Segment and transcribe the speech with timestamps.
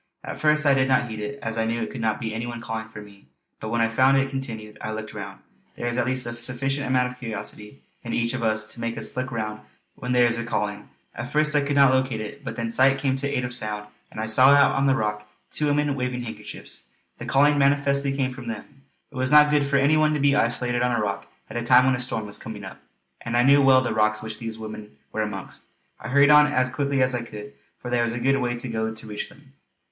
[0.23, 2.47] At first I did not heed it, as I knew it could not be any
[2.47, 3.27] one calling to me;
[3.59, 5.41] but when I found it continued, I looked round.
[5.75, 8.97] There is at least a sufficient amount of curiosity in each of us to make
[8.97, 9.59] us look round
[9.93, 10.89] when there is a calling.
[11.13, 13.89] At first I could not locate it; but then sight came to aid of sound,
[14.09, 16.81] and I saw out on a rock two women waving handkerchiefs.
[17.19, 18.81] The calling manifestly came from them.
[19.11, 21.61] It was not good for any one to be isolated on a rock at a
[21.61, 22.81] time when a storm was coming up;
[23.21, 25.65] and I knew well the rocks which these women were amongst.
[25.99, 28.67] I hurried on as quickly as I could, for there was a good way to
[28.67, 29.53] go to reach them.